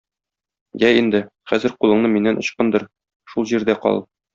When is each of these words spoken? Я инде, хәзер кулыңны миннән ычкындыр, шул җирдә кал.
Я 0.83 0.89
инде, 1.01 1.21
хәзер 1.53 1.77
кулыңны 1.85 2.13
миннән 2.17 2.43
ычкындыр, 2.47 2.91
шул 3.35 3.51
җирдә 3.55 3.83
кал. 3.87 4.07